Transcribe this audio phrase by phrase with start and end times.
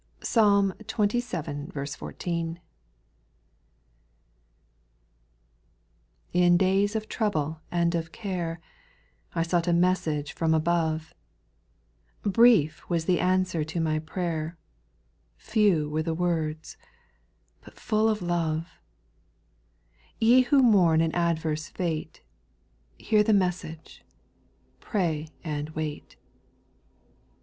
[0.23, 1.21] Psalm xxvii.
[1.99, 2.59] 14.
[6.31, 6.31] 1.
[6.31, 8.61] / TN days of trouble and of care, X
[9.35, 11.13] I sought a message from above,
[12.23, 14.57] Brief was the answer to my prayer,
[15.37, 16.77] Few were tlie words,
[17.63, 18.79] but full of love—
[20.19, 22.23] Ye who mourn an adverse fate,
[22.97, 24.03] Hear the message
[24.79, 26.15] —"Pray and wait."